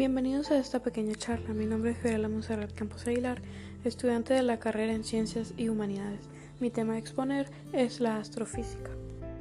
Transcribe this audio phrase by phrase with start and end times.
[0.00, 1.52] Bienvenidos a esta pequeña charla.
[1.52, 3.42] Mi nombre es Fiorella Monserrat Campos Aguilar,
[3.84, 6.22] estudiante de la carrera en Ciencias y Humanidades.
[6.58, 8.92] Mi tema a exponer es la astrofísica.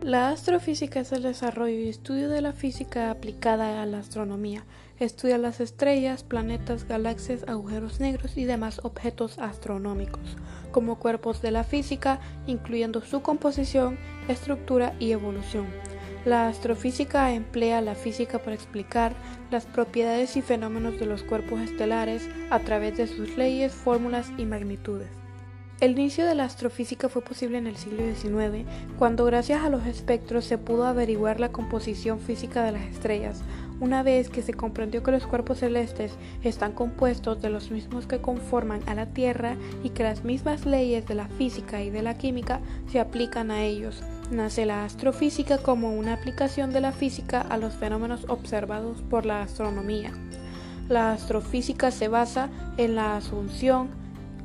[0.02, 4.66] La astrofísica es el desarrollo y estudio de la física aplicada a la astronomía.
[5.00, 10.36] Estudia las estrellas, planetas, galaxias, agujeros negros y demás objetos astronómicos,
[10.72, 13.98] como cuerpos de la física, incluyendo su composición,
[14.28, 15.68] estructura y evolución.
[16.30, 19.14] La astrofísica emplea la física para explicar
[19.50, 24.46] las propiedades y fenómenos de los cuerpos estelares a través de sus leyes, fórmulas y
[24.46, 25.08] magnitudes.
[25.82, 28.68] El inicio de la astrofísica fue posible en el siglo XIX,
[29.00, 33.42] cuando gracias a los espectros se pudo averiguar la composición física de las estrellas,
[33.80, 36.12] una vez que se comprendió que los cuerpos celestes
[36.44, 41.08] están compuestos de los mismos que conforman a la Tierra y que las mismas leyes
[41.08, 42.60] de la física y de la química
[42.92, 47.74] se aplican a ellos nace la astrofísica como una aplicación de la física a los
[47.74, 50.12] fenómenos observados por la astronomía.
[50.88, 53.90] La astrofísica se basa en la asunción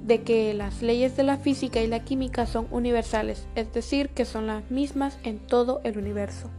[0.05, 4.27] de que las leyes de la física y la química son universales, es decir, que
[4.27, 6.51] son las mismas en todo el universo.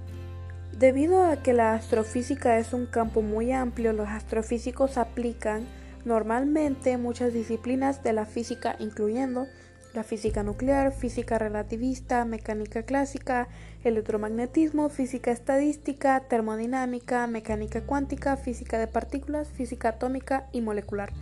[0.77, 5.65] Debido a que la astrofísica es un campo muy amplio, los astrofísicos aplican
[6.05, 9.47] normalmente muchas disciplinas de la física, incluyendo
[9.95, 13.47] la física nuclear, física relativista, mecánica clásica,
[13.83, 21.13] electromagnetismo, física estadística, termodinámica, mecánica cuántica, física de partículas, física atómica y molecular.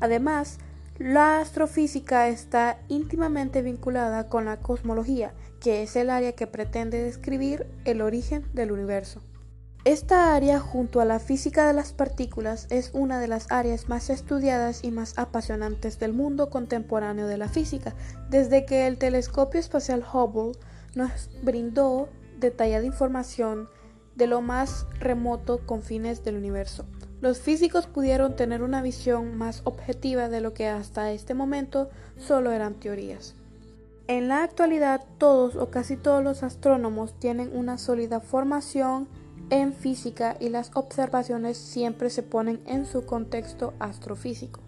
[0.00, 0.58] Además,
[0.98, 7.66] la astrofísica está íntimamente vinculada con la cosmología, que es el área que pretende describir
[7.84, 9.22] el origen del universo.
[9.84, 14.10] Esta área, junto a la física de las partículas, es una de las áreas más
[14.10, 17.94] estudiadas y más apasionantes del mundo contemporáneo de la física,
[18.28, 20.58] desde que el telescopio espacial Hubble
[20.94, 23.68] nos brindó detallada información
[24.16, 26.84] de lo más remoto confines del universo.
[27.20, 32.50] Los físicos pudieron tener una visión más objetiva de lo que hasta este momento solo
[32.52, 33.34] eran teorías.
[34.08, 39.08] En la actualidad, todos o casi todos los astrónomos tienen una sólida formación
[39.50, 44.60] en física y las observaciones siempre se ponen en su contexto astrofísico.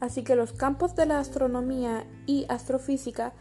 [0.00, 3.32] Así que los campos de la astronomía y astrofísica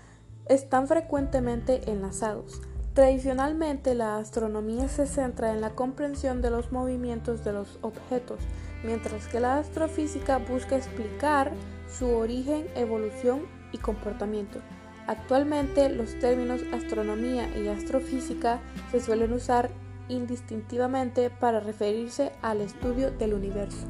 [0.47, 2.61] están frecuentemente enlazados.
[2.93, 8.39] Tradicionalmente la astronomía se centra en la comprensión de los movimientos de los objetos,
[8.83, 11.51] mientras que la astrofísica busca explicar
[11.87, 14.59] su origen, evolución y comportamiento.
[15.07, 18.59] Actualmente los términos astronomía y astrofísica
[18.91, 19.71] se suelen usar
[20.09, 23.87] indistintivamente para referirse al estudio del universo.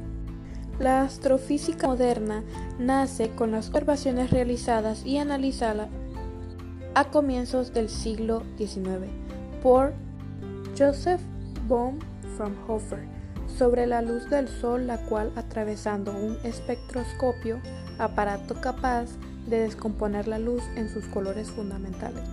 [0.80, 2.44] La astrofísica moderna
[2.80, 5.90] nace con las observaciones realizadas y analizadas
[6.96, 9.10] a comienzos del siglo XIX
[9.62, 9.94] por
[10.78, 11.22] Joseph
[11.68, 12.00] von
[12.36, 13.08] Fraunhofer
[13.58, 17.60] sobre la luz del Sol, la cual atravesando un espectroscopio,
[18.00, 19.10] aparato capaz
[19.48, 22.24] de descomponer la luz en sus colores fundamentales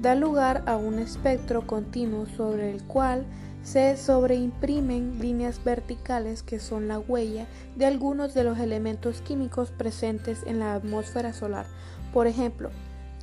[0.00, 3.26] da lugar a un espectro continuo sobre el cual
[3.62, 10.42] se sobreimprimen líneas verticales que son la huella de algunos de los elementos químicos presentes
[10.46, 11.66] en la atmósfera solar,
[12.12, 12.70] por ejemplo,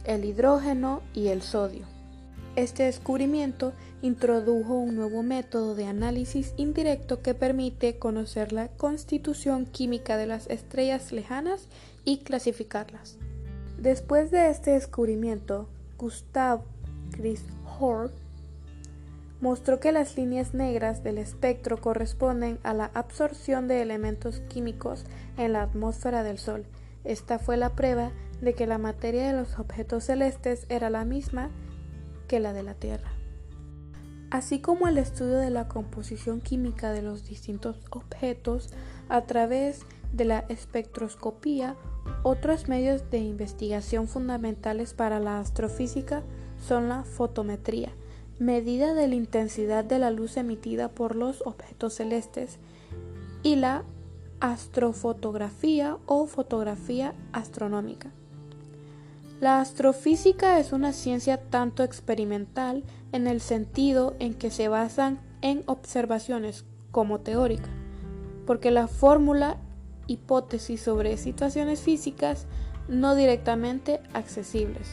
[0.03, 1.87] el hidrógeno y el sodio.
[2.55, 10.15] Este descubrimiento introdujo un nuevo método de análisis indirecto que permite conocer la constitución química
[10.15, 11.67] de las estrellas lejanas
[12.05, 13.17] y clasificarlas.
[13.77, 15.67] Después de este descubrimiento,
[15.97, 16.61] Gustav
[17.11, 18.11] Christ-Horn
[19.41, 25.05] mostró que las líneas negras del espectro corresponden a la absorción de elementos químicos
[25.38, 26.66] en la atmósfera del Sol.
[27.03, 28.11] Esta fue la prueba
[28.41, 31.51] de que la materia de los objetos celestes era la misma
[32.28, 33.11] que la de la Tierra.
[34.31, 38.69] Así como el estudio de la composición química de los distintos objetos
[39.07, 41.75] a través de la espectroscopía
[42.23, 46.23] otros medios de investigación fundamentales para la astrofísica
[46.67, 47.91] son la fotometría,
[48.39, 52.59] medida de la intensidad de la luz emitida por los objetos celestes,
[53.43, 53.84] y la
[54.40, 58.11] astrofotografía o fotografía astronómica.
[59.40, 65.63] La astrofísica es una ciencia tanto experimental en el sentido en que se basan en
[65.67, 67.69] observaciones como teórica,
[68.47, 69.57] porque la fórmula
[70.07, 72.47] hipótesis sobre situaciones físicas
[72.87, 74.87] no directamente accesibles.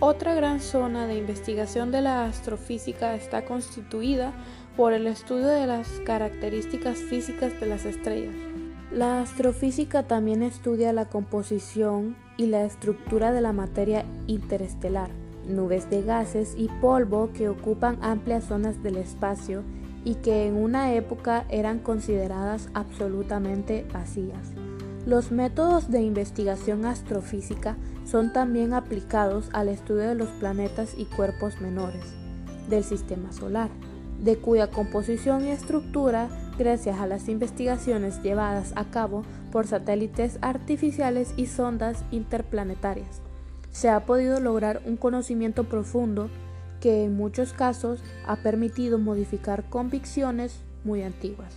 [0.00, 4.32] Otra gran zona de investigación de la astrofísica está constituida
[4.76, 8.34] por el estudio de las características físicas de las estrellas.
[8.92, 15.10] La astrofísica también estudia la composición y la estructura de la materia interestelar,
[15.48, 19.62] nubes de gases y polvo que ocupan amplias zonas del espacio
[20.04, 24.52] y que en una época eran consideradas absolutamente vacías.
[25.06, 31.60] Los métodos de investigación astrofísica son también aplicados al estudio de los planetas y cuerpos
[31.60, 32.02] menores
[32.68, 33.70] del sistema solar,
[34.18, 36.28] de cuya composición y estructura,
[36.58, 43.20] gracias a las investigaciones llevadas a cabo por satélites artificiales y sondas interplanetarias,
[43.70, 46.30] se ha podido lograr un conocimiento profundo
[46.84, 51.56] que en muchos casos ha permitido modificar convicciones muy antiguas.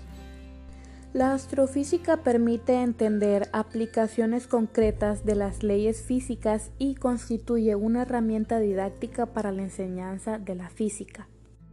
[1.11, 9.25] La astrofísica permite entender aplicaciones concretas de las leyes físicas y constituye una herramienta didáctica
[9.25, 11.27] para la enseñanza de la física.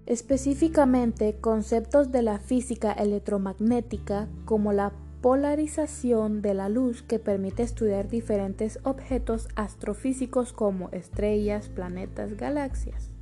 [0.06, 8.08] Específicamente, conceptos de la física electromagnética como la polarización de la luz que permite estudiar
[8.08, 13.13] diferentes objetos astrofísicos como estrellas, planetas, galaxias.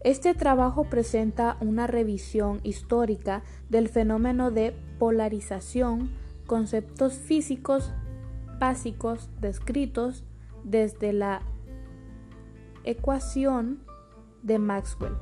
[0.00, 6.10] Este trabajo presenta una revisión histórica del fenómeno de polarización,
[6.46, 7.92] conceptos físicos
[8.60, 10.24] básicos descritos
[10.62, 11.42] desde la
[12.84, 13.80] ecuación
[14.42, 15.16] de Maxwell.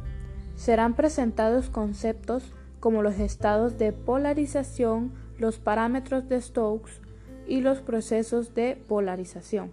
[0.56, 7.00] Serán presentados conceptos como los estados de polarización, los parámetros de Stokes
[7.46, 9.72] y los procesos de polarización.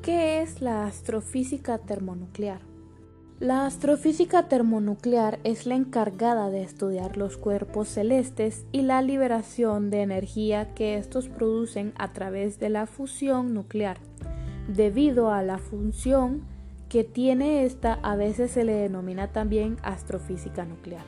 [0.00, 2.71] ¿Qué es la astrofísica termonuclear?
[3.42, 10.02] La astrofísica termonuclear es la encargada de estudiar los cuerpos celestes y la liberación de
[10.02, 13.98] energía que estos producen a través de la fusión nuclear.
[14.68, 16.42] Debido a la función
[16.88, 21.04] que tiene esta, a veces se le denomina también astrofísica nuclear.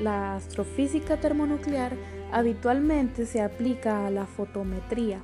[0.00, 1.92] La astrofísica termonuclear
[2.32, 5.20] habitualmente se aplica a la fotometría,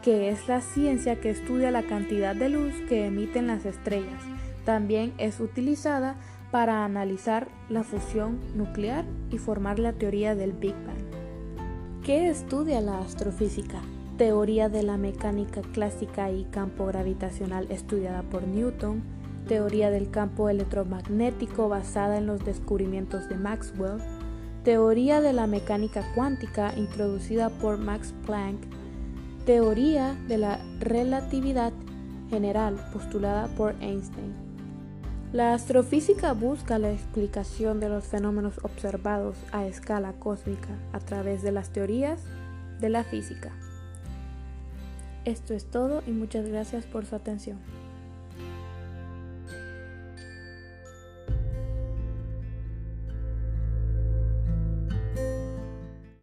[0.00, 4.22] que es la ciencia que estudia la cantidad de luz que emiten las estrellas
[4.64, 6.16] también es utilizada
[6.50, 11.02] para analizar la fusión nuclear y formar la teoría del Big Bang.
[12.04, 13.80] ¿Qué estudia la astrofísica?
[14.18, 19.02] Teoría de la mecánica clásica y campo gravitacional estudiada por Newton,
[19.48, 24.00] teoría del campo electromagnético basada en los descubrimientos de Maxwell,
[24.62, 28.60] teoría de la mecánica cuántica introducida por Max Planck,
[29.46, 31.72] teoría de la relatividad
[32.30, 34.51] general postulada por Einstein.
[35.32, 41.52] La astrofísica busca la explicación de los fenómenos observados a escala cósmica a través de
[41.52, 42.20] las teorías
[42.80, 43.50] de la física.
[45.24, 47.58] Esto es todo y muchas gracias por su atención.